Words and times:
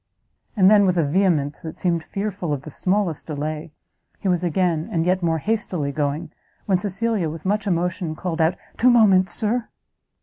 And 0.57 0.67
then, 0.67 0.87
with 0.87 0.97
a 0.97 1.03
vehemence 1.03 1.59
that 1.59 1.77
seemed 1.77 2.01
fearful 2.03 2.53
of 2.53 2.63
the 2.63 2.71
smallest 2.71 3.27
delay, 3.27 3.71
he 4.17 4.27
was 4.27 4.43
again, 4.43 4.89
and 4.91 5.05
yet 5.05 5.21
more 5.21 5.37
hastily 5.37 5.91
going, 5.91 6.31
when 6.65 6.79
Cecilia, 6.79 7.29
with 7.29 7.45
much 7.45 7.67
emotion, 7.67 8.15
called 8.15 8.41
out, 8.41 8.55
"Two 8.77 8.89
moments, 8.89 9.31
Sir!" 9.31 9.69